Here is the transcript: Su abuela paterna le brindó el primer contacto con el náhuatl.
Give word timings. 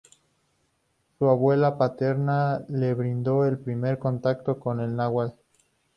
Su 1.19 1.29
abuela 1.29 1.77
paterna 1.77 2.65
le 2.69 2.95
brindó 2.95 3.45
el 3.45 3.59
primer 3.59 3.99
contacto 3.99 4.59
con 4.59 4.79
el 4.79 4.95
náhuatl. 4.95 5.37